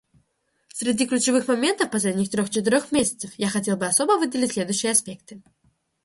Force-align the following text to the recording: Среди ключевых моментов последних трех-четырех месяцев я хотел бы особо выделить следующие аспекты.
Среди 0.73 1.05
ключевых 1.05 1.47
моментов 1.47 1.91
последних 1.91 2.31
трех-четырех 2.31 2.91
месяцев 2.91 3.35
я 3.37 3.49
хотел 3.51 3.77
бы 3.77 3.85
особо 3.85 4.17
выделить 4.17 4.53
следующие 4.53 4.93
аспекты. 4.93 5.43